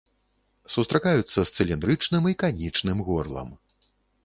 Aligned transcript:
Сустракаюцца 0.75 1.35
з 1.43 1.49
цыліндрычным 1.59 2.23
і 2.33 2.35
канічным 2.47 3.07
горлам. 3.11 3.55